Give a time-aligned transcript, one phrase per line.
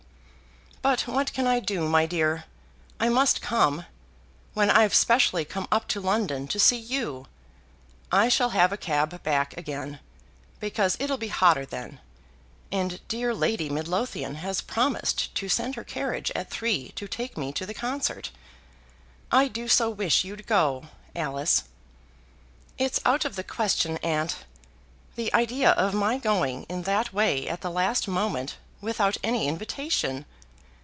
[0.83, 2.45] "But what can I do, my dear?
[2.99, 3.85] I must come,
[4.55, 7.27] when I've specially come up to London to see you.
[8.11, 9.99] I shall have a cab back again,
[10.59, 11.99] because it'll be hotter then,
[12.71, 17.53] and dear Lady Midlothian has promised to send her carriage at three to take me
[17.53, 18.31] to the concert.
[19.31, 21.65] I do so wish you'd go, Alice."
[22.79, 24.45] "It's out of the question, aunt.
[25.15, 30.25] The idea of my going in that way at the last moment, without any invitation!"